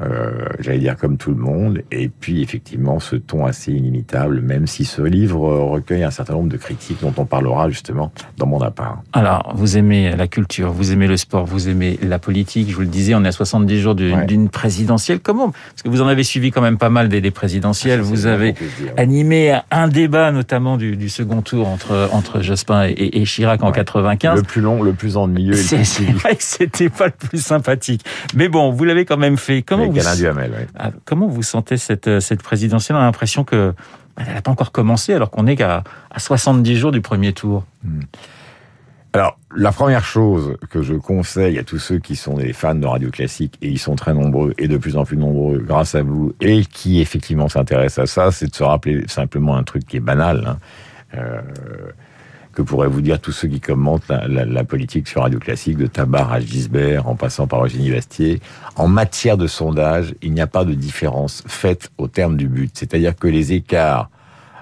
euh, 0.00 0.46
j'allais 0.60 0.78
dire 0.78 0.96
comme 0.96 1.16
tout 1.16 1.30
le 1.30 1.36
monde, 1.36 1.82
et 1.90 2.08
puis 2.08 2.42
effectivement 2.42 3.00
ce 3.00 3.16
ton 3.16 3.46
assez 3.46 3.72
inimitable, 3.72 4.42
même 4.42 4.66
si 4.66 4.84
ce 4.84 5.00
livre 5.00 5.48
recueille 5.48 6.04
un 6.04 6.10
certain 6.10 6.34
nombre 6.34 6.50
de 6.50 6.58
critiques 6.58 6.98
dont 7.00 7.14
on 7.16 7.24
parlera 7.24 7.70
justement 7.70 8.12
dans 8.36 8.46
mon 8.46 8.60
appart. 8.60 8.98
Alors, 9.14 9.52
vous 9.54 9.78
aimez 9.78 10.14
la 10.14 10.26
culture, 10.26 10.70
vous 10.72 10.92
aimez 10.92 11.06
le 11.06 11.16
sport, 11.16 11.46
vous 11.46 11.68
aimez 11.68 11.98
la 12.02 12.18
politique, 12.18 12.68
je 12.68 12.74
vous 12.74 12.82
le 12.82 12.86
disais, 12.88 13.14
on 13.14 13.24
est 13.24 13.28
à 13.28 13.32
70 13.32 13.80
jours 13.80 13.94
d'une 13.94 14.48
présidentielle. 14.50 15.20
Comment? 15.20 15.50
Parce 15.50 15.82
que 15.82 15.88
vous 15.88 16.02
en 16.02 16.08
avez 16.08 16.24
suivi 16.24 16.50
quand 16.50 16.60
même 16.60 16.78
pas 16.78 16.90
mal 16.90 17.08
des, 17.08 17.30
présidentielles, 17.30 18.00
vous 18.00 18.26
avez 18.26 18.54
animé 18.96 19.58
un 19.70 19.88
débat 19.88 20.30
notamment 20.30 20.76
du, 20.76 21.08
second 21.08 21.40
tour 21.40 21.68
entre, 21.68 22.08
entre 22.12 22.42
Jospin 22.42 22.84
et, 22.88 23.24
Chirac 23.24 23.62
en 23.62 23.72
95. 23.72 24.36
Le 24.36 24.42
plus 24.42 24.60
long, 24.60 24.82
le 24.82 24.92
plus 24.92 25.16
ennuyeux. 25.16 25.54
C'est 25.54 26.04
vrai 26.12 26.36
que 26.36 26.42
c'était 26.42 26.90
pas 26.90 27.06
le 27.06 27.12
plus 27.12 27.42
sympathique. 27.42 28.02
Mais 28.34 28.48
bon, 28.48 28.70
vous 28.70 28.84
l'avez 28.84 29.04
quand 29.04 29.16
même 29.16 29.36
fait. 29.36 29.62
Comment 29.62 29.85
ah, 30.78 30.90
comment 31.04 31.26
vous 31.26 31.42
sentez 31.42 31.76
cette, 31.76 32.08
euh, 32.08 32.20
cette 32.20 32.42
présidentielle? 32.42 32.96
On 32.96 33.00
a 33.00 33.04
l'impression 33.04 33.44
que 33.44 33.74
bah, 34.16 34.24
elle 34.26 34.34
n'a 34.34 34.42
pas 34.42 34.50
encore 34.50 34.72
commencé 34.72 35.12
alors 35.14 35.30
qu'on 35.30 35.46
est 35.46 35.56
qu'à 35.56 35.84
à 36.10 36.18
70 36.18 36.76
jours 36.76 36.92
du 36.92 37.00
premier 37.00 37.32
tour. 37.32 37.64
Hmm. 37.84 38.00
Alors, 39.12 39.38
la 39.56 39.72
première 39.72 40.04
chose 40.04 40.58
que 40.68 40.82
je 40.82 40.92
conseille 40.92 41.58
à 41.58 41.64
tous 41.64 41.78
ceux 41.78 41.98
qui 41.98 42.16
sont 42.16 42.34
des 42.34 42.52
fans 42.52 42.74
de 42.74 42.86
radio 42.86 43.10
classique, 43.10 43.56
et 43.62 43.68
ils 43.68 43.78
sont 43.78 43.96
très 43.96 44.12
nombreux, 44.12 44.52
et 44.58 44.68
de 44.68 44.76
plus 44.76 44.98
en 44.98 45.06
plus 45.06 45.16
nombreux 45.16 45.58
grâce 45.58 45.94
à 45.94 46.02
vous, 46.02 46.34
et 46.42 46.66
qui 46.66 47.00
effectivement 47.00 47.48
s'intéressent 47.48 48.04
à 48.04 48.06
ça, 48.06 48.30
c'est 48.30 48.48
de 48.48 48.54
se 48.54 48.62
rappeler 48.62 49.04
simplement 49.08 49.56
un 49.56 49.62
truc 49.62 49.86
qui 49.86 49.96
est 49.96 50.00
banal. 50.00 50.44
Hein. 50.46 50.58
Euh, 51.14 51.40
que 52.56 52.62
pourraient 52.62 52.88
vous 52.88 53.02
dire 53.02 53.20
tous 53.20 53.32
ceux 53.32 53.48
qui 53.48 53.60
commentent 53.60 54.08
la, 54.08 54.64
politique 54.64 55.08
sur 55.08 55.20
Radio 55.20 55.38
Classique, 55.38 55.76
de 55.76 55.86
Tabar 55.86 56.32
à 56.32 56.40
Gisbert, 56.40 57.06
en 57.06 57.14
passant 57.14 57.46
par 57.46 57.62
Eugénie 57.62 57.90
Bastier. 57.90 58.40
En 58.76 58.88
matière 58.88 59.36
de 59.36 59.46
sondage, 59.46 60.14
il 60.22 60.32
n'y 60.32 60.40
a 60.40 60.46
pas 60.46 60.64
de 60.64 60.72
différence 60.72 61.44
faite 61.46 61.90
au 61.98 62.08
terme 62.08 62.38
du 62.38 62.48
but. 62.48 62.70
C'est-à-dire 62.72 63.14
que 63.14 63.28
les 63.28 63.52
écarts 63.52 64.08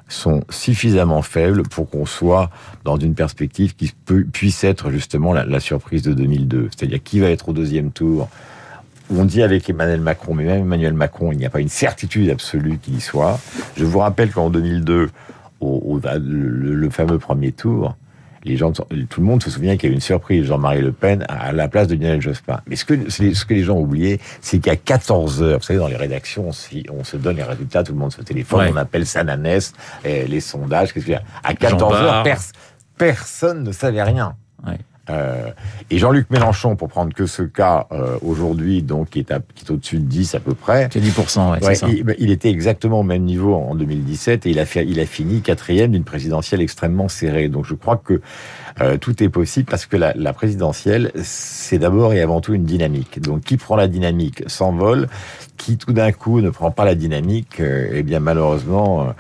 sont 0.08 0.42
suffisamment 0.50 1.22
faibles 1.22 1.62
pour 1.62 1.88
qu'on 1.88 2.04
soit 2.04 2.50
dans 2.82 2.96
une 2.96 3.14
perspective 3.14 3.76
qui 3.76 3.94
puisse 4.32 4.64
être 4.64 4.90
justement 4.90 5.32
la 5.32 5.60
surprise 5.60 6.02
de 6.02 6.14
2002. 6.14 6.70
C'est-à-dire 6.76 7.00
qui 7.00 7.20
va 7.20 7.30
être 7.30 7.50
au 7.50 7.52
deuxième 7.52 7.92
tour 7.92 8.28
on 9.10 9.26
dit 9.26 9.42
avec 9.42 9.68
Emmanuel 9.68 10.00
Macron, 10.00 10.32
mais 10.32 10.44
même 10.44 10.62
Emmanuel 10.62 10.94
Macron, 10.94 11.30
il 11.30 11.36
n'y 11.36 11.44
a 11.44 11.50
pas 11.50 11.60
une 11.60 11.68
certitude 11.68 12.30
absolue 12.30 12.78
qu'il 12.78 12.96
y 12.96 13.00
soit. 13.02 13.38
Je 13.76 13.84
vous 13.84 13.98
rappelle 13.98 14.30
qu'en 14.30 14.48
2002, 14.48 15.10
au, 15.64 16.00
le, 16.04 16.90
fameux 16.90 17.18
premier 17.18 17.52
tour, 17.52 17.97
les 18.44 18.56
gens, 18.56 18.73
tout 18.73 18.85
le 19.21 19.26
monde 19.26 19.42
se 19.42 19.50
souvient 19.50 19.76
qu'il 19.76 19.88
y 19.88 19.90
a 19.90 19.92
eu 19.92 19.94
une 19.94 20.02
surprise, 20.02 20.44
Jean-Marie 20.44 20.83
Le 20.83 20.92
Pen 20.92 21.25
à 21.28 21.52
la 21.52 21.66
place 21.66 21.88
de 21.88 21.94
Lionel 21.94 22.21
Jospin. 22.21 22.61
Mais 22.66 22.76
ce 22.76 22.85
que, 22.85 23.11
ce 23.11 23.44
que 23.44 23.54
les 23.54 23.62
gens 23.62 23.76
ont 23.76 23.83
oublié, 23.83 24.21
c'est 24.42 24.59
qu'à 24.59 24.76
14 24.76 25.42
heures, 25.42 25.59
vous 25.59 25.64
savez, 25.64 25.78
dans 25.78 25.88
les 25.88 25.97
rédactions, 25.97 26.52
si 26.52 26.87
on 26.92 27.04
se 27.04 27.16
donne 27.16 27.37
les 27.37 27.42
résultats, 27.42 27.83
tout 27.83 27.92
le 27.92 27.99
monde 27.99 28.12
se 28.12 28.21
téléphone, 28.21 28.68
on 28.73 28.76
appelle 28.76 29.06
ça 29.06 29.25
nanès, 29.25 29.73
les 30.04 30.40
sondages, 30.40 30.92
qu'est-ce 30.92 31.06
qu'il 31.06 31.14
y 31.14 31.16
a? 31.16 31.23
À 31.42 31.54
14 31.54 31.94
heures, 31.94 32.25
personne 32.99 33.64
ne 33.64 33.73
savait 33.73 34.02
rien. 34.02 34.37
Euh, 35.11 35.50
et 35.90 35.99
Jean-Luc 35.99 36.30
Mélenchon, 36.30 36.76
pour 36.76 36.88
prendre 36.88 37.12
que 37.12 37.26
ce 37.26 37.42
cas 37.42 37.87
euh, 37.92 38.16
aujourd'hui, 38.23 38.82
donc 38.82 39.11
qui 39.11 39.20
est, 39.20 39.32
qui 39.54 39.64
est 39.64 39.70
au-dessus 39.70 39.99
de 39.99 40.04
10 40.04 40.34
à 40.34 40.40
peu 40.40 40.54
près. 40.54 40.88
C'est 40.92 41.00
10%, 41.00 41.61
ouais, 41.61 41.75
ça. 41.75 41.88
Il, 41.88 42.14
il, 42.18 42.30
était 42.30 42.49
exactement 42.49 43.00
au 43.00 43.02
même 43.02 43.23
niveau 43.23 43.54
en 43.54 43.75
2017 43.75 44.46
et 44.46 44.50
il 44.50 44.58
a, 44.58 44.64
fait, 44.64 44.87
il 44.87 44.99
a 45.00 45.06
fini 45.06 45.40
quatrième 45.40 45.92
d'une 45.92 46.04
présidentielle 46.04 46.62
extrêmement 46.62 47.08
serrée. 47.08 47.49
Donc 47.49 47.66
je 47.66 47.75
crois 47.75 47.96
que 47.96 48.20
euh, 48.80 48.96
tout 48.96 49.23
est 49.23 49.28
possible 49.28 49.66
parce 49.70 49.84
que 49.87 49.96
la, 49.96 50.14
la 50.14 50.32
présidentielle, 50.32 51.12
c'est 51.23 51.78
d'abord 51.78 52.14
et 52.14 52.23
avant 52.23 52.40
tout 52.40 52.54
une 52.54 52.64
dynamique. 52.64 53.20
Donc 53.20 53.42
qui 53.42 53.58
prend 53.58 53.76
la 53.76 53.88
dynamique 53.88 54.42
s'envole, 54.46 55.08
qui 55.58 55.76
tout 55.76 55.92
d'un 55.92 56.12
coup 56.12 56.40
ne 56.40 56.50
prend 56.50 56.70
pas 56.70 56.87
la 56.87 56.94
dynamique, 56.94 57.61
euh, 57.61 57.90
eh 57.92 58.02
bien 58.02 58.20
malheureusement 58.20 59.08
elle 59.08 59.14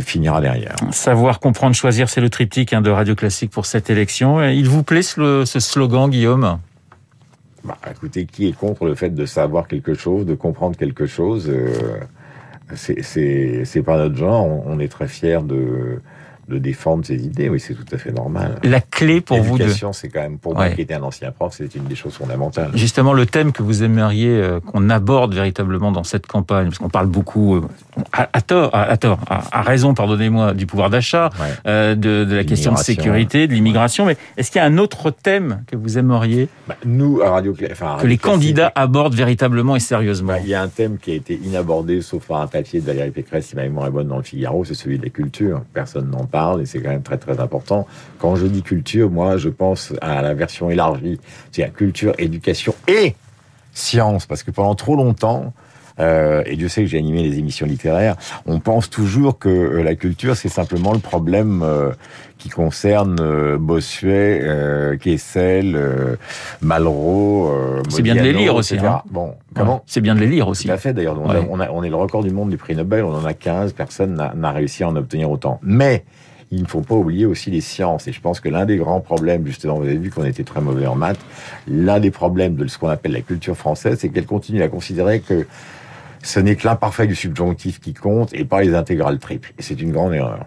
finira 0.00 0.40
derrière. 0.40 0.74
Savoir, 0.90 1.40
comprendre, 1.40 1.74
choisir, 1.74 2.08
c'est 2.08 2.20
le 2.20 2.30
triptyque 2.30 2.72
hein, 2.72 2.80
de 2.80 2.90
Radio 2.90 3.14
Classique 3.14 3.50
pour 3.50 3.66
cette 3.66 3.90
élection. 3.90 4.42
Il 4.42 4.68
vous 4.68 4.82
plaît 4.82 5.02
ce, 5.02 5.44
slogan, 5.44 6.10
Guillaume? 6.10 6.58
Bah, 7.64 7.78
Écoutez, 7.90 8.26
qui 8.26 8.48
est 8.48 8.52
contre 8.52 8.84
le 8.84 8.94
fait 8.94 9.10
de 9.10 9.26
savoir 9.26 9.68
quelque 9.68 9.94
chose, 9.94 10.26
de 10.26 10.34
comprendre 10.34 10.76
quelque 10.76 11.06
chose 11.06 11.48
euh, 11.48 12.00
C'est 12.74 13.82
pas 13.84 13.96
notre 13.96 14.16
genre. 14.16 14.44
On, 14.66 14.78
est 14.78 14.88
très 14.88 15.08
fiers 15.08 15.42
de 15.42 16.00
de 16.48 16.58
défendre 16.58 17.04
ses 17.04 17.16
idées, 17.16 17.48
oui, 17.48 17.58
c'est 17.58 17.74
tout 17.74 17.84
à 17.92 17.98
fait 17.98 18.12
normal. 18.12 18.56
La 18.62 18.80
clé 18.80 19.20
pour 19.20 19.38
vous 19.38 19.58
de... 19.58 19.64
L'éducation, 19.64 19.92
c'est 19.92 20.08
quand 20.08 20.20
même, 20.20 20.38
pour 20.38 20.54
moi 20.54 20.68
qui 20.70 20.80
était 20.80 20.94
un 20.94 21.02
ancien 21.02 21.32
prof, 21.32 21.52
c'est 21.56 21.74
une 21.74 21.84
des 21.84 21.96
choses 21.96 22.14
fondamentales. 22.14 22.70
Justement, 22.74 23.12
le 23.12 23.26
thème 23.26 23.52
que 23.52 23.62
vous 23.62 23.82
aimeriez 23.82 24.28
euh, 24.28 24.60
qu'on 24.60 24.88
aborde 24.88 25.34
véritablement 25.34 25.90
dans 25.90 26.04
cette 26.04 26.26
campagne, 26.26 26.66
parce 26.66 26.78
qu'on 26.78 26.88
parle 26.88 27.06
beaucoup, 27.06 27.56
euh, 27.56 27.62
à, 28.12 28.40
tort, 28.42 28.70
à, 28.72 28.96
tort, 28.96 29.18
à, 29.28 29.62
raison, 29.62 29.94
pardonnez-moi, 29.94 30.54
du 30.54 30.66
pouvoir 30.66 30.90
d'achat, 30.90 31.30
euh, 31.66 31.94
de, 31.94 32.24
de, 32.24 32.36
la 32.36 32.44
question 32.44 32.72
de 32.72 32.78
sécurité, 32.78 33.48
de 33.48 33.52
l'immigration, 33.52 34.06
mais 34.06 34.16
est-ce 34.36 34.52
qu'il 34.52 34.60
y 34.60 34.62
a 34.62 34.66
un 34.66 34.78
autre 34.78 35.10
thème 35.10 35.64
que 35.66 35.74
vous 35.74 35.98
aimeriez 35.98 36.48
bah, 36.68 36.76
Nous, 36.84 37.20
à 37.22 37.30
Radio, 37.30 37.56
enfin, 37.72 37.96
Que 38.00 38.06
les 38.06 38.18
candidats 38.18 38.70
abordent 38.74 39.14
véritablement 39.14 39.74
et 39.74 39.80
sérieusement 39.80 40.34
bah, 40.34 40.38
Il 40.42 40.48
y 40.48 40.54
a 40.54 40.62
un 40.62 40.68
thème 40.68 40.98
qui 40.98 41.10
a 41.10 41.14
été 41.14 41.40
inabordé, 41.42 42.02
sauf 42.02 42.26
par 42.26 42.40
un 42.40 42.46
papier 42.46 42.80
de 42.80 42.86
Valérie 42.86 43.10
Pécresse, 43.10 43.46
si 43.46 43.56
ma 43.56 43.62
mémoire 43.62 43.88
est 43.88 43.90
bonne, 43.90 44.08
dans 44.08 44.18
le 44.18 44.22
Figaro, 44.22 44.64
c'est 44.64 44.74
celui 44.74 44.98
de 44.98 45.04
la 45.04 45.10
culture. 45.10 45.62
Personne 45.74 46.08
n'en 46.10 46.24
parle 46.24 46.35
et 46.60 46.66
c'est 46.66 46.80
quand 46.80 46.90
même 46.90 47.02
très 47.02 47.18
très 47.18 47.40
important. 47.40 47.86
Quand 48.18 48.36
je 48.36 48.46
dis 48.46 48.62
culture, 48.62 49.10
moi 49.10 49.36
je 49.36 49.48
pense 49.48 49.92
à 50.00 50.22
la 50.22 50.34
version 50.34 50.70
élargie, 50.70 51.18
c'est-à-dire 51.50 51.74
culture, 51.74 52.14
éducation 52.18 52.74
et 52.88 53.14
science, 53.72 54.26
parce 54.26 54.42
que 54.42 54.50
pendant 54.50 54.74
trop 54.74 54.96
longtemps, 54.96 55.52
euh, 55.98 56.42
et 56.46 56.56
Dieu 56.56 56.68
sait 56.68 56.82
que 56.82 56.88
j'ai 56.88 56.98
animé 56.98 57.22
les 57.22 57.38
émissions 57.38 57.66
littéraires, 57.66 58.16
on 58.46 58.60
pense 58.60 58.90
toujours 58.90 59.38
que 59.38 59.48
euh, 59.48 59.82
la 59.82 59.94
culture, 59.94 60.36
c'est 60.36 60.48
simplement 60.48 60.92
le 60.92 60.98
problème 60.98 61.62
euh, 61.62 61.92
qui 62.38 62.48
concerne 62.48 63.16
euh, 63.20 63.56
Bossuet, 63.58 64.40
euh, 64.42 64.96
Kessel, 64.96 65.74
euh, 65.74 66.16
Malraux. 66.60 67.50
c'est 67.88 68.02
bien 68.02 68.14
de 68.14 68.20
les 68.20 68.32
lire 68.32 68.54
aussi. 68.54 68.76
Hein. 68.78 69.02
Bon, 69.10 69.34
comment 69.54 69.82
C'est 69.86 70.00
bien 70.00 70.14
de 70.14 70.20
les 70.20 70.26
lire 70.26 70.48
aussi. 70.48 70.66
Tout 70.66 70.72
à 70.72 70.76
fait, 70.76 70.92
d'ailleurs. 70.92 71.18
On, 71.18 71.58
on, 71.58 71.60
on, 71.60 71.82
est 71.82 71.88
le 71.88 71.96
record 71.96 72.22
du 72.22 72.30
monde 72.30 72.50
du 72.50 72.56
prix 72.56 72.74
Nobel, 72.74 73.04
on 73.04 73.14
en 73.14 73.24
a 73.24 73.34
15, 73.34 73.72
personne 73.72 74.14
n'a 74.34 74.52
réussi 74.52 74.84
à 74.84 74.88
en 74.88 74.96
obtenir 74.96 75.30
autant. 75.30 75.60
Mais 75.62 76.04
il 76.50 76.62
ne 76.62 76.66
faut 76.66 76.80
pas 76.80 76.94
oublier 76.94 77.26
aussi 77.26 77.50
les 77.50 77.60
sciences. 77.60 78.06
Et 78.06 78.12
je 78.12 78.20
pense 78.20 78.40
que 78.40 78.48
l'un 78.48 78.66
des 78.66 78.76
grands 78.76 79.00
problèmes, 79.00 79.46
justement, 79.46 79.74
vous 79.74 79.84
avez 79.86 79.96
vu 79.96 80.10
qu'on 80.10 80.24
était 80.24 80.44
très 80.44 80.60
mauvais 80.60 80.86
en 80.86 80.94
maths, 80.94 81.18
l'un 81.66 82.00
des 82.00 82.10
problèmes 82.10 82.54
de 82.54 82.66
ce 82.66 82.78
qu'on 82.78 82.88
appelle 82.88 83.12
la 83.12 83.20
culture 83.20 83.56
française, 83.56 83.98
c'est 84.00 84.08
qu'elle 84.08 84.26
continue 84.26 84.62
à 84.62 84.68
considérer 84.68 85.20
que 85.20 85.46
ce 86.26 86.40
n'est 86.40 86.56
que 86.56 86.66
l'imparfait 86.66 87.06
du 87.06 87.14
subjonctif 87.14 87.78
qui 87.78 87.94
compte 87.94 88.34
et 88.34 88.44
pas 88.44 88.62
les 88.62 88.74
intégrales 88.74 89.18
triples. 89.18 89.52
Et 89.58 89.62
c'est 89.62 89.80
une 89.80 89.92
grande 89.92 90.12
erreur. 90.12 90.40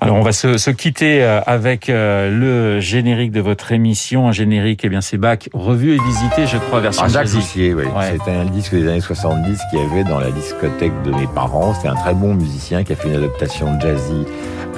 Alors 0.00 0.16
on 0.16 0.22
va 0.22 0.32
se, 0.32 0.70
quitter 0.70 1.24
euh, 1.24 1.40
avec 1.44 1.90
euh, 1.90 2.30
le 2.30 2.80
générique 2.80 3.32
de 3.32 3.40
votre 3.40 3.72
émission, 3.72 4.28
un 4.28 4.32
générique, 4.32 4.82
eh 4.84 4.88
bien 4.88 5.00
c'est 5.00 5.18
Bach, 5.18 5.48
revu 5.52 5.94
et 5.94 5.98
visité, 5.98 6.46
je 6.46 6.56
crois, 6.58 6.80
version 6.80 7.02
ah, 7.04 7.08
Jacques 7.08 7.28
oui. 7.34 7.84
C'était 8.12 8.30
un 8.30 8.44
disque 8.44 8.74
des 8.74 8.86
années 8.88 9.00
70 9.00 9.60
qu'il 9.70 9.80
y 9.80 9.82
avait 9.82 10.04
dans 10.04 10.20
la 10.20 10.30
discothèque 10.30 10.92
de 11.02 11.10
mes 11.10 11.26
parents. 11.26 11.74
C'est 11.74 11.88
un 11.88 11.96
très 11.96 12.14
bon 12.14 12.34
musicien 12.34 12.84
qui 12.84 12.92
a 12.92 12.96
fait 12.96 13.08
une 13.08 13.16
adaptation 13.16 13.78
jazzy 13.80 14.24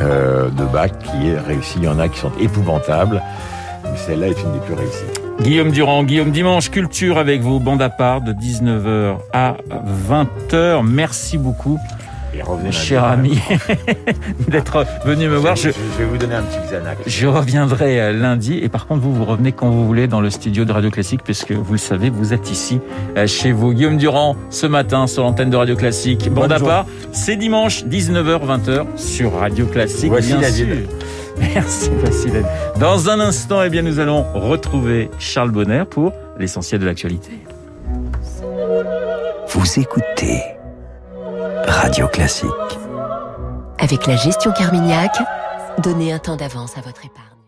euh, 0.00 0.48
de 0.48 0.64
Bach 0.64 0.92
qui 1.02 1.28
est 1.28 1.38
réussi. 1.38 1.74
Il 1.78 1.84
y 1.84 1.88
en 1.88 1.98
a 1.98 2.08
qui 2.08 2.18
sont 2.18 2.32
épouvantables, 2.40 3.22
mais 3.84 3.98
celle-là 3.98 4.28
est 4.28 4.40
une 4.40 4.52
des 4.52 4.60
plus 4.60 4.74
réussies. 4.74 5.19
Guillaume 5.42 5.70
Durand, 5.70 6.04
Guillaume 6.04 6.32
Dimanche, 6.32 6.70
culture 6.70 7.16
avec 7.16 7.40
vos 7.40 7.60
bandes 7.60 7.80
à 7.80 7.88
part 7.88 8.20
de 8.20 8.32
19h 8.32 9.16
à 9.32 9.56
20h. 10.10 10.82
Merci 10.84 11.38
beaucoup. 11.38 11.78
cher 12.70 13.04
ami, 13.04 13.38
d'être 14.48 14.84
venu 15.06 15.28
me 15.28 15.36
voir. 15.36 15.56
Je, 15.56 15.70
vais 15.70 16.04
vous 16.04 16.18
donner 16.18 16.34
un 16.34 16.42
petit 16.42 16.58
Xanax. 16.68 17.00
Je 17.06 17.26
reviendrai 17.26 18.00
euh, 18.00 18.12
lundi. 18.12 18.58
Et 18.62 18.68
par 18.68 18.86
contre, 18.86 19.00
vous, 19.00 19.14
vous 19.14 19.24
revenez 19.24 19.52
quand 19.52 19.70
vous 19.70 19.86
voulez 19.86 20.08
dans 20.08 20.20
le 20.20 20.28
studio 20.28 20.66
de 20.66 20.72
Radio 20.72 20.90
Classique, 20.90 21.22
puisque 21.24 21.52
vous 21.52 21.72
le 21.72 21.78
savez, 21.78 22.10
vous 22.10 22.34
êtes 22.34 22.50
ici, 22.50 22.80
euh, 23.16 23.26
chez 23.26 23.52
vous. 23.52 23.72
Guillaume 23.72 23.96
Durand, 23.96 24.36
ce 24.50 24.66
matin, 24.66 25.06
sur 25.06 25.22
l'antenne 25.22 25.48
de 25.48 25.56
Radio 25.56 25.74
Classique. 25.74 26.28
Bande 26.30 26.52
à 26.52 26.60
part, 26.60 26.86
c'est 27.12 27.36
dimanche, 27.36 27.84
19h, 27.84 28.40
20h, 28.44 28.84
sur 28.96 29.38
Radio 29.38 29.66
Classique, 29.66 30.10
Voici 30.10 30.34
bien 30.34 30.40
la 30.42 30.50
sûr. 30.50 30.66
Merci 31.54 31.90
Vassilène. 32.02 32.46
Dans 32.78 33.08
un 33.08 33.20
instant, 33.20 33.62
eh 33.62 33.70
bien, 33.70 33.82
nous 33.82 33.98
allons 33.98 34.24
retrouver 34.34 35.10
Charles 35.18 35.50
Bonner 35.50 35.84
pour 35.88 36.12
l'essentiel 36.38 36.80
de 36.80 36.86
l'actualité. 36.86 37.32
Vous 39.48 39.78
écoutez 39.78 40.42
Radio 41.66 42.06
Classique. 42.08 42.48
Avec 43.78 44.06
la 44.06 44.16
gestion 44.16 44.52
Carmignac, 44.52 45.12
Donnez 45.78 46.12
un 46.12 46.18
temps 46.18 46.36
d'avance 46.36 46.76
à 46.76 46.82
votre 46.82 47.06
épargne. 47.06 47.39